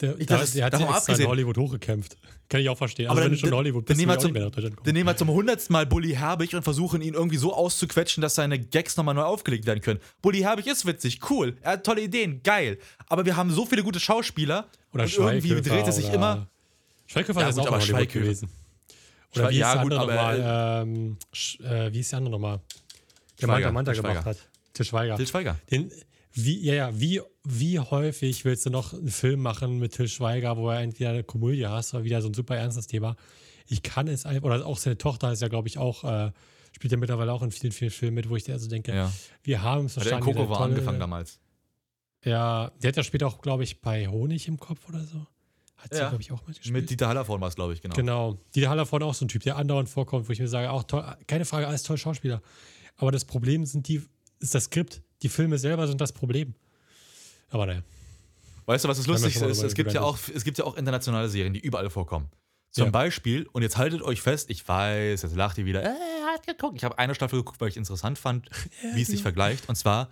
[0.00, 2.16] Der, Ich- der, das- der hat sich extra in Hollywood hochgekämpft.
[2.48, 3.06] Kann ich auch verstehen.
[3.06, 4.76] Also Aber wenn dann- du schon in dann- Hollywood dann bist, nehmen will wir zum-.
[4.84, 8.34] Dann nehmen wir zum hundertsten Mal Bully Herbig und versuchen ihn irgendwie so auszuquetschen, dass
[8.34, 10.00] seine Gags nochmal neu aufgelegt werden können.
[10.20, 12.78] Bully Herbig ist witzig, cool, er hat tolle Ideen, geil.
[13.06, 16.48] Aber wir haben so viele gute Schauspieler Oder und irgendwie dreht es sich immer.
[17.06, 18.48] Schweighöfer Ja, ist gut, auch in Hollywood gewesen.
[19.36, 20.82] Oder wie ja, der gut, andere aber, nochmal?
[20.86, 21.16] Ähm,
[21.60, 22.60] äh, wie hieß der andere nochmal?
[23.40, 24.36] Der Schweiger, Manta gemacht hat.
[24.72, 25.16] Til Schweiger.
[25.16, 25.56] Til Schweiger.
[25.70, 25.90] Den,
[26.32, 30.56] wie, ja, ja, wie, wie häufig willst du noch einen Film machen mit Til Schweiger,
[30.56, 33.16] wo er entweder eine Komödie hast oder wieder so ein super ernstes Thema?
[33.66, 36.32] Ich kann es einfach, oder auch seine Tochter ist ja, glaube ich, auch, äh,
[36.72, 39.12] spielt ja mittlerweile auch in vielen, vielen Filmen mit, wo ich dir also denke, Ja.
[39.42, 40.36] wir haben es er in verstanden.
[40.36, 41.38] Coco war angefangen damals.
[42.24, 45.26] Ja, der hat ja später auch, glaube ich, bei Honig im Kopf oder so.
[45.76, 46.08] Hat sie, Ja.
[46.08, 46.72] glaube ich, auch mitgespielt.
[46.72, 47.94] Mit Dieter Hallervorden war es, glaube ich, genau.
[47.94, 48.38] Genau.
[48.54, 51.04] Dieter Hallervorden auch so ein Typ, der andauernd vorkommt, wo ich mir sage, auch toll,
[51.26, 52.40] keine Frage, alles toll Schauspieler.
[52.96, 54.02] Aber das Problem sind die,
[54.38, 55.02] ist das Skript.
[55.22, 56.54] Die Filme selber sind das Problem.
[57.54, 57.82] Aber naja.
[58.66, 59.62] Weißt du, was das Lustigste ist?
[59.62, 62.28] Es gibt, ja auch, es gibt ja auch internationale Serien, die überall vorkommen.
[62.72, 62.90] Zum Ja.
[62.90, 65.94] Beispiel, und jetzt haltet euch fest, ich weiß, jetzt lacht ihr wieder, äh,
[66.34, 66.76] hat geguckt.
[66.76, 68.48] Ich habe eine Staffel geguckt, weil ich interessant fand,
[68.94, 69.68] wie es sich vergleicht.
[69.68, 70.10] Und zwar,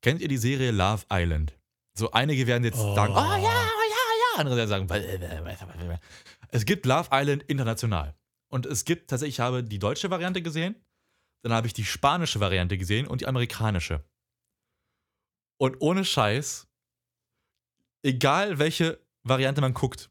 [0.00, 1.52] kennt ihr die Serie Love Island?
[1.92, 2.94] So einige werden jetzt Oh.
[2.94, 4.38] sagen, oh ja, oh ja, ja.
[4.38, 5.96] Andere werden sagen, "Bäh, bäh, bäh, bäh, bäh."
[6.48, 8.14] es gibt Love Island international.
[8.48, 10.76] Und es gibt tatsächlich, ich habe die deutsche Variante gesehen,
[11.42, 14.02] dann habe ich die spanische Variante gesehen und die amerikanische.
[15.58, 16.66] Und ohne Scheiß,
[18.02, 20.10] egal welche Variante man guckt,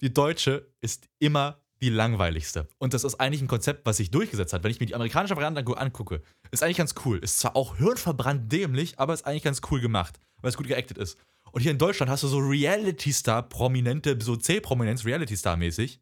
[0.00, 2.68] die deutsche ist immer die langweiligste.
[2.78, 4.62] Und das ist eigentlich ein Konzept, was sich durchgesetzt hat.
[4.64, 7.18] Wenn ich mir die amerikanische Variante angu- angucke, ist eigentlich ganz cool.
[7.18, 10.98] Ist zwar auch hirnverbrannt dämlich, aber ist eigentlich ganz cool gemacht, weil es gut geactet
[10.98, 11.16] ist.
[11.52, 16.00] Und hier in Deutschland hast du so Reality-Star, prominente, so C-Prominenz, Reality-Star-mäßig.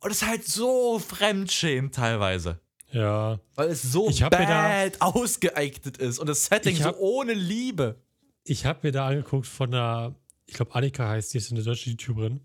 [0.00, 2.58] Und es ist halt so fremdschämend teilweise.
[2.90, 3.38] Ja.
[3.54, 8.00] Weil es so hab bad ausgeactet ist und das Setting Ich so hab- ohne Liebe.
[8.44, 10.14] Ich habe mir da angeguckt von einer,
[10.48, 12.40] ich glaube, Annika heißt die, ist eine deutsche YouTuberin.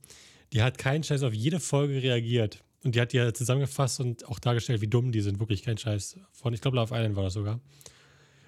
[0.51, 2.63] Die hat keinen Scheiß auf jede Folge reagiert.
[2.83, 5.39] Und die hat die ja zusammengefasst und auch dargestellt, wie dumm die sind.
[5.39, 6.19] Wirklich kein Scheiß.
[6.33, 7.61] Von, ich glaube, Love Island war das sogar.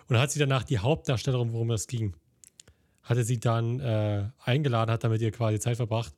[0.08, 2.16] Und hat sie danach die Hauptdarstellerin, worum es ging,
[3.02, 6.14] hatte sie dann äh, eingeladen, hat dann mit ihr quasi Zeit verbracht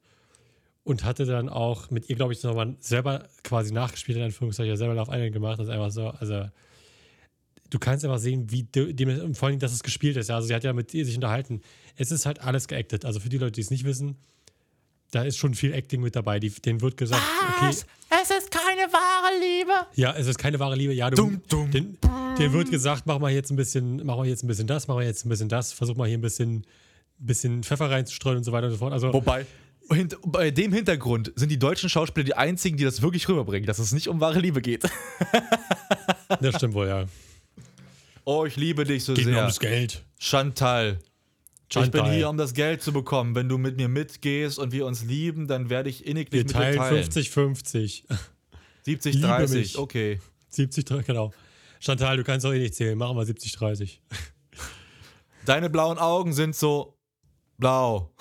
[0.83, 4.95] und hatte dann auch mit ihr, glaube ich, nochmal selber quasi nachgespielt, in Anführungszeichen, selber
[4.95, 5.59] Love Island gemacht.
[5.59, 6.49] Das ist einfach so, also
[7.69, 10.29] du kannst einfach sehen, wie de- dem, und vor allem, dass es gespielt ist.
[10.29, 11.61] Ja, also sie hat ja mit ihr sich unterhalten.
[11.95, 13.05] Es ist halt alles geactet.
[13.05, 14.17] Also für die Leute, die es nicht wissen,
[15.11, 16.39] da ist schon viel Acting mit dabei.
[16.39, 17.21] Die, denen wird gesagt,
[17.57, 19.71] okay, Es ist keine wahre Liebe.
[19.95, 20.93] ja, es ist keine wahre Liebe.
[20.93, 21.71] Ja, du, Dumm, dumm.
[21.71, 21.97] Den,
[22.37, 24.95] denen wird gesagt, mach mal jetzt ein bisschen, mach mal jetzt ein bisschen das, mach
[24.95, 26.65] mal jetzt ein bisschen das, versuch mal hier ein bisschen,
[27.19, 28.91] bisschen Pfeffer reinzustreuen und so weiter und so fort.
[28.93, 29.45] Also Wobei,
[29.89, 33.79] hint, bei dem Hintergrund sind die deutschen Schauspieler die einzigen, die das wirklich rüberbringen, dass
[33.79, 34.83] es nicht um wahre Liebe geht.
[36.41, 37.05] das stimmt wohl, ja.
[38.29, 39.37] Oh, ich liebe dich so Geht sehr.
[39.37, 40.03] ums Geld.
[40.19, 40.99] Chantal.
[41.69, 42.11] Ich bin Chantal.
[42.13, 43.35] hier, um das Geld zu bekommen.
[43.35, 46.49] Wenn du mit mir mitgehst und wir uns lieben, dann werde ich inniglich Wir mit
[46.49, 47.03] dir teilen teilen.
[47.09, 48.03] 50-50.
[48.83, 49.77] 70, Liebe 30, mich.
[49.77, 50.19] okay.
[50.49, 51.31] 70, genau.
[51.79, 52.97] Chantal, du kannst doch eh nicht zählen.
[52.97, 53.99] Machen wir 70-30.
[55.45, 56.97] Deine blauen Augen sind so
[57.57, 58.11] blau.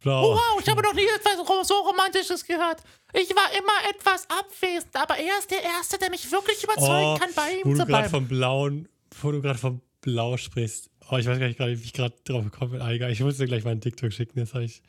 [0.00, 0.34] Blau.
[0.36, 2.82] Wow, ich habe noch nie etwas so Romantisches gehört.
[3.12, 7.18] Ich war immer etwas abwesend, aber er ist der Erste, der mich wirklich überzeugen Oh,
[7.18, 8.10] kann, bei wo ihm du zu gerade bleiben.
[8.10, 8.88] vom Blauen,
[9.22, 10.90] wo du gerade vom Blau sprichst.
[11.10, 12.80] Oh, ich weiß gar nicht, gerade, wie ich gerade drauf gekommen bin.
[12.80, 14.38] Ah, egal, ich muss dir gleich mal einen TikTok schicken.
[14.38, 14.82] Das habe ich,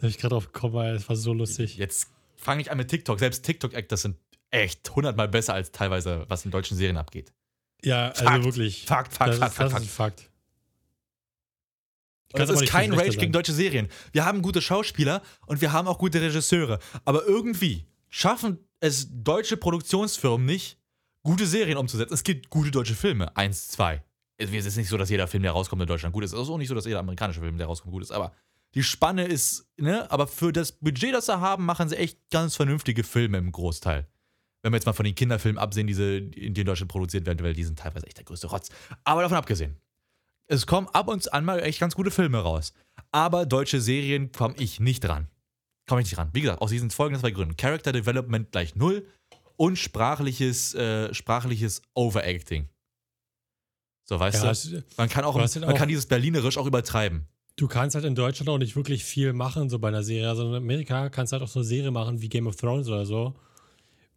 [0.00, 1.76] hab ich gerade drauf gekommen, weil es war so lustig.
[1.76, 3.18] Jetzt fange ich an mit TikTok.
[3.18, 4.16] Selbst TikTok-Actors sind
[4.50, 7.32] echt hundertmal besser als teilweise, was in deutschen Serien abgeht.
[7.82, 8.44] Ja, also Fakt.
[8.44, 8.84] wirklich.
[8.86, 10.30] Fakt, Fakt, das Fakt, ist, Fakt, das ist ein Fakt.
[12.32, 13.32] Das ist kein Rage gegen sein.
[13.32, 13.88] deutsche Serien.
[14.12, 16.80] Wir haben gute Schauspieler und wir haben auch gute Regisseure.
[17.04, 20.78] Aber irgendwie schaffen es deutsche Produktionsfirmen nicht,
[21.24, 22.14] gute Serien umzusetzen.
[22.14, 23.36] Es gibt gute deutsche Filme.
[23.36, 24.04] Eins, zwei.
[24.36, 26.32] Es ist nicht so, dass jeder Film, der rauskommt in Deutschland gut ist.
[26.32, 28.12] Es ist auch nicht so, dass jeder amerikanische Film, der rauskommt, gut ist.
[28.12, 28.32] Aber
[28.74, 30.10] die Spanne ist, ne?
[30.10, 34.06] Aber für das Budget, das sie haben, machen sie echt ganz vernünftige Filme im Großteil.
[34.62, 37.54] Wenn wir jetzt mal von den Kinderfilmen absehen, diese, die in Deutschland produziert werden, weil
[37.54, 38.70] die sind teilweise echt der größte Rotz.
[39.04, 39.76] Aber davon abgesehen
[40.46, 42.72] es kommen ab und an mal echt ganz gute Filme raus.
[43.12, 45.28] Aber deutsche Serien komme ich nicht dran.
[45.88, 46.30] Komme ich nicht ran.
[46.32, 47.56] Wie gesagt, aus diesen folgenden zwei Gründen.
[47.56, 49.06] Character Development gleich null
[49.56, 52.68] und sprachliches, äh, sprachliches Overacting.
[54.04, 54.84] So, weißt Ja, du?
[54.96, 57.26] Man kann auch, man auch- kann dieses Berlinerisch auch übertreiben.
[57.56, 60.28] Du kannst halt in Deutschland auch nicht wirklich viel machen, so bei einer Serie.
[60.28, 62.88] Also in Amerika kannst du halt auch so eine Serie machen wie Game of Thrones
[62.88, 63.34] oder so.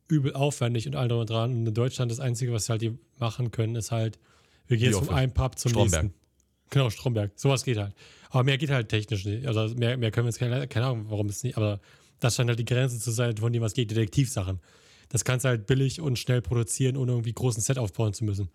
[0.09, 1.51] Übel aufwendig und all drum und dran.
[1.51, 4.17] Und in Deutschland das Einzige, was halt die machen können, ist halt,
[4.67, 6.03] wir gehen jetzt von einem Pub zum Stromberg.
[6.03, 6.19] nächsten.
[6.71, 7.31] Genau, Stromberg.
[7.35, 7.93] Sowas geht halt.
[8.29, 9.45] Aber mehr geht halt technisch nicht.
[9.45, 11.79] Also mehr, mehr können wir jetzt keine, keine Ahnung, warum es nicht, aber
[12.19, 13.91] das scheint halt die Grenze zu sein, von dem was geht.
[13.91, 14.59] Detektivsachen.
[15.09, 18.49] Das kannst du halt billig und schnell produzieren, ohne irgendwie großen Set aufbauen zu müssen.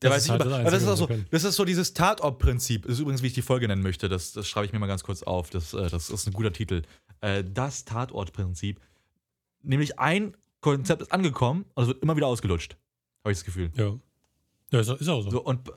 [0.00, 2.82] Das ist halt das das, ist so, das ist so dieses Tatort-Prinzip.
[2.82, 4.08] Das ist übrigens, wie ich die Folge nennen möchte.
[4.08, 5.50] Das, das schreibe ich mir mal ganz kurz auf.
[5.50, 6.82] Das, äh, das ist ein guter Titel.
[7.20, 8.80] Äh, Das Tatort-Prinzip.
[9.62, 12.76] Nämlich ein Konzept ist angekommen und es wird immer wieder ausgelutscht.
[13.24, 13.72] Habe ich das Gefühl.
[13.74, 13.98] Ja.
[14.70, 15.30] Ja, ist, ist auch so.
[15.30, 15.68] So, und,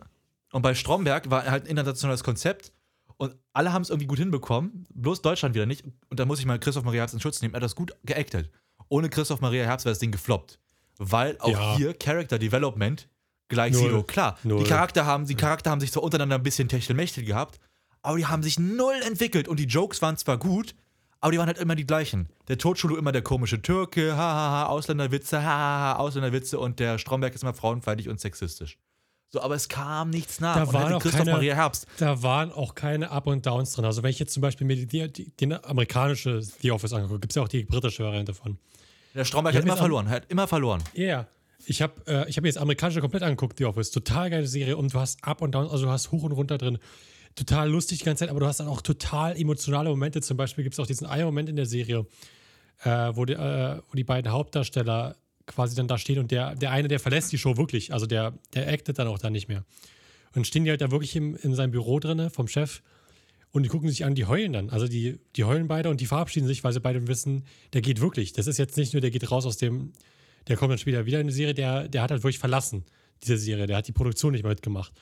[0.51, 2.71] und bei Stromberg war halt ein internationales Konzept
[3.17, 5.83] und alle haben es irgendwie gut hinbekommen, bloß Deutschland wieder nicht.
[6.09, 7.53] Und da muss ich mal Christoph Maria in Schutz nehmen.
[7.53, 8.51] Er hat das gut geactet.
[8.91, 10.59] Ohne Christoph Maria Herbst wäre das Ding gefloppt.
[10.97, 11.75] Weil auch Ja.
[11.77, 13.07] hier Character Development
[13.47, 13.81] gleich Null.
[13.89, 14.03] Zero.
[14.03, 14.63] Klar, Null.
[14.63, 17.59] die Charakter, haben, die Charakter haben sich zwar untereinander ein bisschen Techtelmechtel gehabt,
[18.01, 20.75] aber die haben sich null entwickelt und die Jokes waren zwar gut,
[21.21, 22.27] aber die waren halt immer die gleichen.
[22.49, 27.53] Der Totschulu immer der komische Türke, hahaha, Ausländerwitze, hahaha, Ausländerwitze und der Stromberg ist immer
[27.53, 28.77] frauenfeindlich und sexistisch.
[29.29, 30.55] So, aber es kam nichts nach.
[30.57, 31.87] Da waren auch Christoph keine- Maria Herbst.
[31.97, 33.85] Da waren auch keine Up und Downs drin.
[33.85, 37.19] Also wenn ich jetzt zum Beispiel mir die, die, die, die amerikanische The Office angucke,
[37.21, 38.57] gibt es ja auch die britische Variante von.
[39.15, 40.83] Der Stromberg hat immer verloren, hat immer verloren.
[40.93, 41.27] Ja, yeah.
[41.65, 43.91] ich habe äh, ich hab mir jetzt amerikanische komplett angeguckt, The Office.
[43.91, 46.57] Total geile Serie und du hast Up und Downs, also du hast hoch und runter
[46.57, 46.77] drin.
[47.35, 50.21] Total lustig die ganze Zeit, aber du hast dann auch total emotionale Momente.
[50.21, 52.05] Zum Beispiel gibt es auch diesen einen Moment in der Serie,
[52.83, 56.71] äh, wo, die, äh, wo die beiden Hauptdarsteller quasi dann da stehen und der, der
[56.71, 57.93] eine, der verlässt die Show wirklich.
[57.93, 59.63] Also der, der actet dann auch da nicht mehr.
[60.35, 62.81] Und stehen die halt da wirklich im, in seinem Büro drin vom Chef
[63.51, 64.69] und die gucken sich an, die heulen dann.
[64.69, 67.99] Also die, die heulen beide und die verabschieden sich, weil sie beide wissen, der geht
[67.99, 68.33] wirklich.
[68.33, 69.91] Das ist jetzt nicht nur, der geht raus aus dem,
[70.47, 72.85] der kommt dann später wieder in die Serie, der, der hat halt wirklich verlassen,
[73.23, 73.67] diese Serie.
[73.67, 74.93] Der hat die Produktion nicht mehr mitgemacht.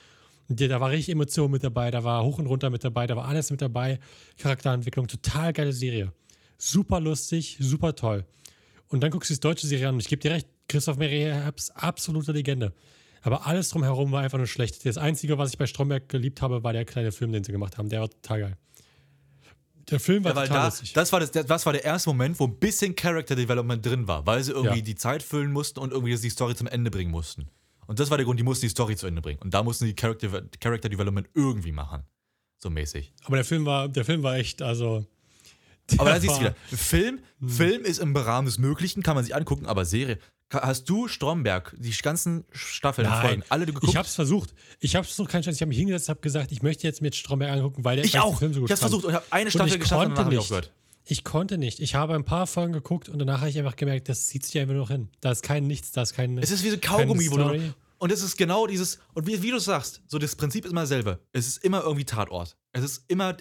[0.48, 3.14] Der, da war richtig Emotion mit dabei, da war hoch und runter mit dabei, da
[3.16, 4.00] war alles mit dabei.
[4.36, 6.12] Charakterentwicklung, total geile Serie.
[6.58, 8.26] Super lustig, super toll.
[8.88, 11.76] Und dann guckst du die deutsche Serie an und ich gebe dir recht, Christoph Herbst,
[11.76, 12.72] absolute Legende.
[13.22, 14.84] Aber alles drumherum war einfach nur schlecht.
[14.86, 17.76] Das Einzige, was ich bei Stromberg geliebt habe, war der kleine Film, den sie gemacht
[17.78, 17.88] haben.
[17.88, 18.56] Der war total geil.
[19.90, 20.92] Der Film war Ja, weil total da, lustig.
[20.92, 24.24] das, war das, das war der erste Moment, wo ein bisschen Character Development drin war,
[24.26, 24.84] weil sie irgendwie Ja.
[24.84, 27.48] die Zeit füllen mussten und irgendwie die Story zum Ende bringen mussten.
[27.86, 29.40] Und das war der Grund, die mussten die Story zu Ende bringen.
[29.42, 32.04] Und da mussten die Character, Character Development irgendwie machen.
[32.58, 33.12] So mäßig.
[33.24, 35.04] Aber der Film war, der Film war echt, also.
[35.98, 39.34] Aber da siehst du wieder, Film, Film ist im Rahmen des Möglichen, kann man sich
[39.34, 40.18] angucken, aber Serie.
[40.52, 43.92] Hast du Stromberg, die ganzen Staffeln, Nein, Folgen, alle du geguckt?
[43.92, 44.52] Ich hab's versucht.
[44.80, 45.54] Ich hab's versucht, keinen Scheiß.
[45.54, 48.18] Ich habe mich hingesetzt, habe gesagt, ich möchte jetzt mit Stromberg angucken, weil der ich
[48.18, 48.38] auch.
[48.38, 48.90] Film so gut ich hab's fand.
[48.90, 50.38] versucht und habe eine Und Staffel ich geschafft und konnte ich nicht.
[50.40, 50.72] aufgehört.
[51.04, 51.80] Ich konnte nicht.
[51.80, 54.58] Ich habe ein paar Folgen geguckt und danach habe ich einfach gemerkt, das zieht sich
[54.58, 55.08] einfach nur noch hin.
[55.20, 56.36] Da ist kein Nichts, da ist kein.
[56.38, 57.74] Es ist wie so Kaugummi, wo du.
[57.98, 60.80] Und es ist genau dieses, und wie, wie du sagst, so das Prinzip ist immer
[60.82, 61.20] dasselbe.
[61.32, 62.56] Es ist immer irgendwie Tatort.
[62.72, 63.36] Es ist immer,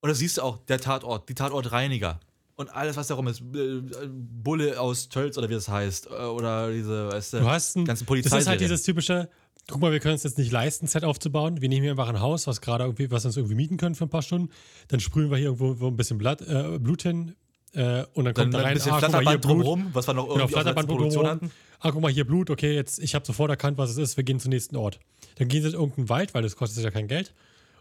[0.00, 2.18] und das siehst du auch, der Tatort, die Tatortreiniger.
[2.56, 6.06] Und alles, was darum ist, äh, Bulle aus Tölz oder wie das heißt.
[6.06, 9.28] äh, Oder diese, weißt Du hast ein, ganzen das ist halt dieses typische,
[9.68, 11.60] guck mal, wir können uns jetzt nicht leisten, ein Set aufzubauen.
[11.60, 13.96] Wir nehmen hier einfach ein Haus, was gerade irgendwie, was wir uns irgendwie mieten können
[13.96, 14.50] für ein paar Stunden.
[14.88, 17.34] Dann sprühen wir hier irgendwo wo ein bisschen Blatt, äh, Blut hin.
[17.72, 20.24] Äh, und dann Dann kommt da ein rein, bisschen ah, Flatterband drumherum, was wir noch
[20.24, 21.50] Genau, irgendwie Flatterband letzten Produktion hatten.
[21.80, 24.22] Ah, guck mal, hier Blut, okay, jetzt, ich habe sofort erkannt, was es ist, wir
[24.22, 25.00] gehen zum nächsten Ort.
[25.36, 27.34] Dann gehen sie in irgendeinen Wald, weil das kostet ja kein Geld.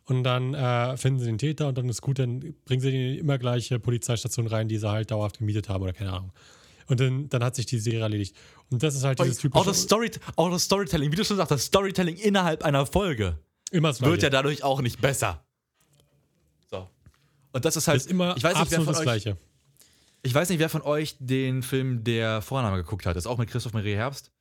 [0.06, 3.20] Und dann äh, finden sie den Täter und dann ist gut, dann bringen sie die
[3.20, 6.34] immer gleiche Polizeistation rein, die sie halt dauerhaft gemietet haben oder keine Ahnung.
[6.88, 8.36] Und dann, dann hat sich die Serie erledigt.
[8.70, 9.62] Und das ist halt dieses typische.
[9.62, 13.40] Auch das, Story, auch das Storytelling, wie du schon sagst, das Storytelling innerhalb einer Folge
[13.72, 15.44] immer wird ja dadurch auch nicht besser.
[16.70, 16.90] So.
[17.54, 19.38] Und das ist halt, das ist immer ich weiß nicht, wer von das euch, Gleiche.
[20.22, 23.16] Ich weiß nicht, wer von euch den Film Der Vorname geguckt hat.
[23.16, 24.32] Das ist auch mit Christoph Maria Herbst.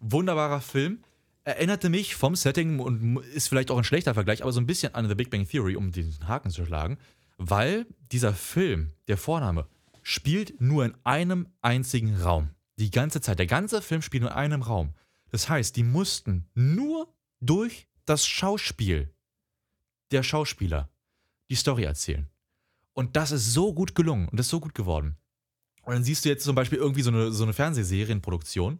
[0.00, 1.02] Wunderbarer Film.
[1.44, 4.94] Erinnerte mich vom Setting und ist vielleicht auch ein schlechter Vergleich, aber so ein bisschen
[4.94, 6.98] an The Big Bang Theory, um den Haken zu schlagen.
[7.38, 9.66] Weil dieser Film, der Vorname,
[10.02, 12.50] spielt nur in einem einzigen Raum.
[12.78, 13.38] Die ganze Zeit.
[13.38, 14.94] Der ganze Film spielt nur in einem Raum.
[15.30, 19.14] Das heißt, die mussten nur durch das Schauspiel
[20.10, 20.90] der Schauspieler
[21.48, 22.28] die Story erzählen.
[22.92, 25.16] Und das ist so gut gelungen und das ist so gut geworden.
[25.82, 28.78] Und dann siehst du jetzt zum Beispiel irgendwie so eine, so eine Fernsehserienproduktion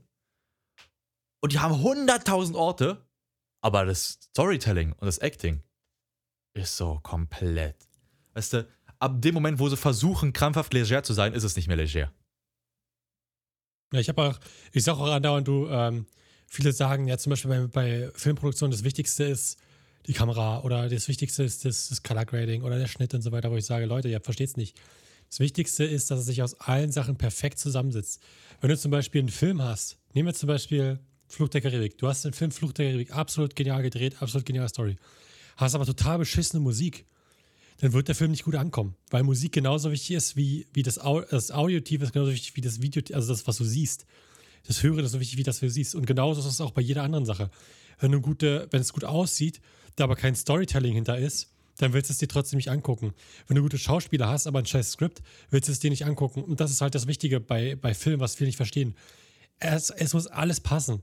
[1.40, 3.04] und die haben 100.000 Orte,
[3.62, 5.62] aber das Storytelling und das Acting
[6.54, 7.88] ist so komplett.
[8.34, 11.68] Weißt du, ab dem Moment, wo sie versuchen, krampfhaft leger zu sein, ist es nicht
[11.68, 12.12] mehr leger.
[13.92, 14.40] Ja, ich habe auch,
[14.72, 16.06] ich sag auch andauernd, du, ähm,
[16.46, 19.58] viele sagen ja zum Beispiel bei, bei Filmproduktion, das Wichtigste ist
[20.06, 23.32] die Kamera oder das Wichtigste ist das, das Color Grading oder der Schnitt und so
[23.32, 24.80] weiter, wo ich sage, Leute, ihr versteht es nicht.
[25.28, 28.20] Das Wichtigste ist, dass es sich aus allen Sachen perfekt zusammensetzt.
[28.60, 30.98] Wenn du zum Beispiel einen Film hast, nehmen wir zum Beispiel
[31.30, 31.96] Fluch der Karibik.
[31.96, 34.96] Du hast den Film Fluch der Karibik absolut genial gedreht, absolut geniale Story.
[35.56, 37.06] Hast aber total beschissene Musik.
[37.78, 40.98] Dann wird der Film nicht gut ankommen, weil Musik genauso wichtig ist wie, wie das,
[40.98, 44.06] Au das Audiotiv ist genauso wichtig wie das Video, also das, was du siehst.
[44.66, 45.94] Das Hören ist so wichtig wie das, was du siehst.
[45.94, 47.50] Und genauso ist es auch bei jeder anderen Sache.
[47.98, 49.60] Wenn, du gute, wenn es gut aussieht,
[49.96, 53.14] da aber kein Storytelling hinter ist, dann willst du es dir trotzdem nicht angucken.
[53.46, 56.42] Wenn du gute Schauspieler hast, aber ein scheiß Skript, willst du es dir nicht angucken.
[56.42, 58.94] Und das ist halt das Wichtige bei, bei Filmen, was viele nicht verstehen.
[59.58, 61.02] Es, es muss alles passen.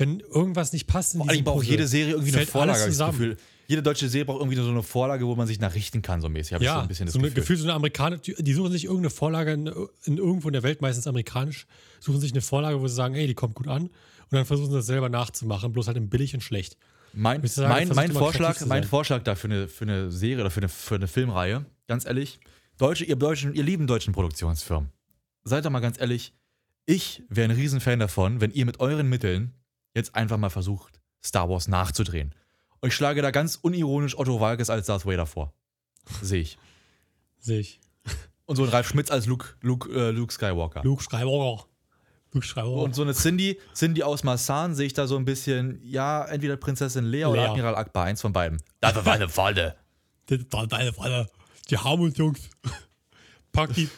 [0.00, 2.86] Wenn irgendwas nicht passt, in Vor allem braucht Puzzle, jede Serie irgendwie eine Vorlage, alles
[2.96, 3.36] zusammen.
[3.68, 6.54] Jede deutsche Serie braucht irgendwie so eine Vorlage, wo man sich nachrichten kann, so mäßig.
[6.54, 7.42] Habe ich so Ja, ein bisschen das so eine Gefühl.
[7.42, 9.66] Gefühl, so eine amerikanische, die suchen sich irgendeine Vorlage in,
[10.04, 11.66] in irgendwo in der Welt, meistens amerikanisch,
[12.00, 13.82] suchen sich eine Vorlage, wo sie sagen, ey, die kommt gut an.
[13.82, 13.90] Und
[14.30, 16.78] dann versuchen sie das selber nachzumachen, bloß halt in billig und schlecht.
[17.12, 18.84] Mein, sagen, mein, mein, Vorschlag, mein.
[18.84, 22.40] Vorschlag da für eine, für eine Serie oder für eine, für eine Filmreihe, ganz ehrlich,
[22.78, 24.88] Deutsche, ihr, deutschen, ihr lieben deutschen Produktionsfirmen,
[25.44, 26.32] seid doch mal ganz ehrlich,
[26.86, 29.52] ich wäre ein Riesenfan davon, wenn ihr mit euren Mitteln
[29.94, 32.34] jetzt einfach mal versucht, Star Wars nachzudrehen.
[32.80, 35.52] Und ich schlage da ganz unironisch Otto Walkes als Darth Vader vor.
[36.22, 36.58] Sehe ich.
[37.38, 37.80] Sehe ich.
[38.46, 40.82] Und so ein Ralf Schmitz als Luke, Luke, äh, Luke Skywalker.
[40.82, 41.66] Luke Skywalker.
[42.32, 42.82] Luke Skywalker.
[42.82, 46.56] Und so eine Cindy, Cindy aus Marsan sehe ich da so ein bisschen, ja, entweder
[46.56, 47.48] Prinzessin Lea, oder Lea.
[47.48, 48.62] Admiral Akbar, eins von beiden.
[48.80, 49.76] Das war eine Falle.
[50.26, 51.28] Das war deine Falle.
[51.68, 52.40] Die haben uns, Jungs.
[53.52, 53.88] Pack die,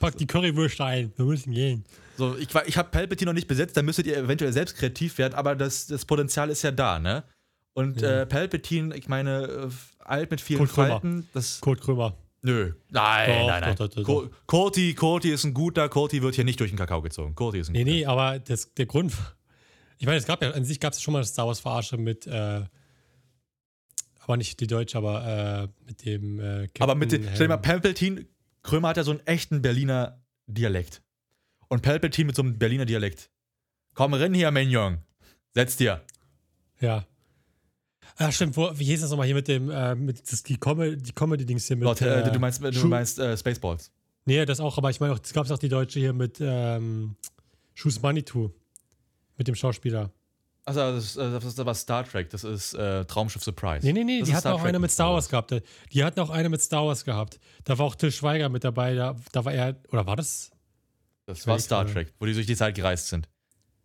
[0.00, 1.12] pack die Currywürste ein.
[1.16, 1.84] Wir müssen gehen.
[2.16, 5.34] So, ich, ich habe Palpatine noch nicht besetzt, da müsstet ihr eventuell selbst kreativ werden,
[5.34, 7.24] aber das, das Potenzial ist ja da, ne?
[7.74, 9.68] Und äh, Palpatine, ich meine, äh,
[10.04, 10.70] alt mit vielen Kurt.
[10.70, 11.60] Falten, das.
[11.60, 12.14] Kurt Krömer.
[12.42, 12.72] Nö.
[12.90, 13.76] Nein, Doch, nein, nein.
[13.76, 17.00] doch, doch, doch, Corti, Corti ist ein guter, Corti wird hier nicht durch den Kakao
[17.00, 17.34] gezogen.
[17.36, 17.94] Corti ist ein Nee, guter.
[17.94, 19.12] nee, aber das, der Grund.
[19.98, 21.96] Ich meine, es gab ja, an sich gab es schon mal eine Star Wars Verarsche
[21.96, 22.62] mit, äh,
[24.18, 27.58] aber nicht die Deutsche, aber äh, mit dem äh, Aber mit dem, stell dir mal.
[27.58, 28.26] Palpatine,
[28.64, 31.02] Krömer hat ja so einen echten Berliner Dialekt.
[31.72, 33.30] Und Palpatine mit so einem Berliner Dialekt.
[33.94, 34.98] Komm rein hier, Mignon.
[35.54, 36.02] Setz dir.
[36.80, 37.06] Ja.
[38.18, 40.78] Ah, stimmt, wo, wie hieß das nochmal hier mit dem, äh, mit das, die, Com
[41.02, 41.84] die Comedy-Dings hier mit.
[41.84, 43.90] Lord, äh, du meinst, du Schu- meinst äh, Spaceballs.
[44.26, 47.16] Nee, das auch, aber ich meine auch, es gab auch die Deutsche hier mit ähm,
[47.72, 48.50] Shoes Manitou.
[49.38, 50.10] Mit dem Schauspieler.
[50.66, 53.86] Achso, das, äh, das ist aber Star Trek, das ist äh, Traumschiff Surprise.
[53.86, 55.66] Nee, nee, nee, Das die hatten Star auch Trek eine mit Star Wars Star gehabt.
[55.92, 57.40] Die hatten auch eine mit Star Wars gehabt.
[57.64, 58.94] Da war auch Till Schweiger mit dabei.
[58.94, 60.50] Da, da war er, oder war das?
[61.38, 61.86] Das war Star.
[61.86, 63.28] Trek, wo die durch die Zeit gereist sind.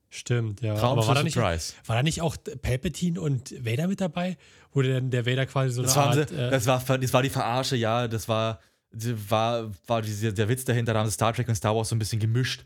[0.10, 0.72] Stimmt, ja.
[0.74, 4.38] Aber Traumschiff war da, nicht, war da nicht auch Palpatine und Vader mit dabei?
[4.72, 6.30] Wo dann der Vader quasi so Das, eine Art.
[6.30, 8.08] sie, äh, das, war, das war die Verarsche, ja.
[8.08, 8.60] Das war,
[8.92, 11.96] war, war diese, der Witz dahinter, da haben sie Star Trek und Star Wars so
[11.96, 12.66] ein bisschen gemischt.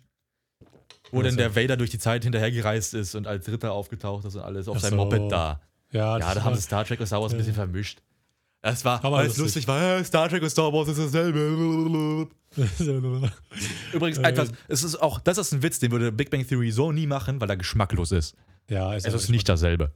[1.11, 1.37] Wo Ach dann so.
[1.37, 4.77] der Vader durch die Zeit hinterhergereist ist und als Ritter aufgetaucht ist und alles auf
[4.77, 5.05] Ach seinem so.
[5.05, 5.61] Moped da.
[5.91, 8.01] ja, Ja, da haben sie Star Trek und Star Wars ein bisschen vermischt.
[8.63, 9.65] Das war, Aber weil es lustig.
[9.65, 12.27] lustig war, Star Trek und Star Wars ist dasselbe.
[13.93, 14.29] Übrigens, Äh.
[14.29, 17.07] etwas, es ist auch, das ist ein Witz, den würde Big Bang Theory so nie
[17.07, 18.35] machen, weil er geschmacklos ist.
[18.69, 19.91] ja, ist, Es ist nicht dasselbe.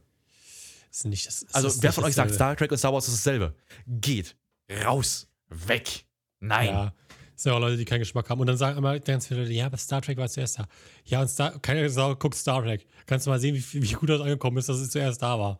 [0.90, 2.34] Ist nicht das, ist Also, wer von euch sagt.
[2.34, 3.54] Star Trek und Star Wars ist dasselbe?
[3.86, 4.36] Geht.
[4.84, 5.28] Raus.
[5.48, 6.06] Weg.
[6.40, 6.68] Nein.
[6.68, 6.92] Ja.
[7.36, 8.40] Es sind ja auch Leute, die keinen Geschmack haben.
[8.40, 10.66] Und dann sagen immer ganz viele Leute, ja, aber Star Trek war zuerst da.
[11.04, 12.86] Ja, und Star, keiner Sau guckt Star Trek.
[13.04, 15.58] Kannst du mal sehen, wie, wie gut das angekommen ist, dass es zuerst da war.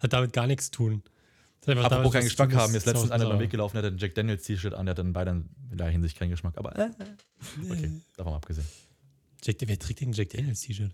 [0.00, 1.02] Hat damit gar nichts zu tun.
[1.66, 3.92] Einfach Apropos keinen Geschmack haben, mir ist letztens einer beim da Weg gelaufen, der hat
[3.92, 6.58] ein Jack Daniels T-Shirt an, der hat in beider in der Hinsicht keinen Geschmack.
[6.58, 6.90] Aber äh,
[7.70, 8.66] okay, davon abgesehen.
[9.42, 10.92] Jack, wer trägt denn ein Jack Daniels T-Shirt?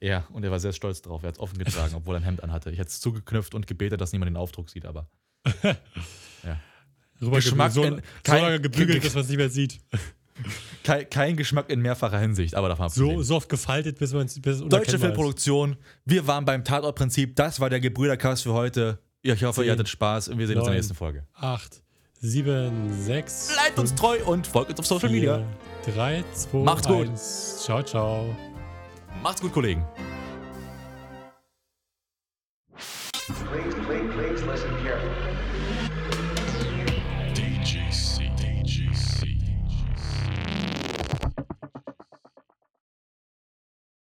[0.00, 1.22] Ja, und er war sehr stolz drauf.
[1.22, 2.70] Er hat es offen getragen, obwohl er ein Hemd anhatte.
[2.70, 5.08] Ich hätte es zugeknüpft und gebetet, dass niemand den Aufdruck sieht, aber.
[7.20, 9.80] Rüber Geschmack so, in- so kein- lange gebügelt, dass man es nicht mehr sieht.
[10.84, 13.24] Kein, kein Geschmack in mehrfacher Hinsicht, aber davon So, abgesehen.
[13.24, 14.34] so oft gefaltet, bis man es
[14.68, 14.98] Deutsche.
[14.98, 15.76] Filmproduktion.
[16.04, 17.34] Wir waren beim Tatortprinzip.
[17.36, 18.98] Das war der Gebrüdercast für heute.
[19.34, 21.24] Ich hoffe, ihr Zehn, hattet Spaß und wir sehen uns in der nächsten Folge.
[21.34, 21.82] 8,
[22.20, 25.42] 7, 6, Bleibt uns treu und folgt uns auf Social Media.
[25.94, 27.08] 3, 2, Macht's gut.
[27.08, 27.62] 1.
[27.64, 28.36] Ciao, ciao.
[29.22, 29.84] Macht's gut, Kollegen.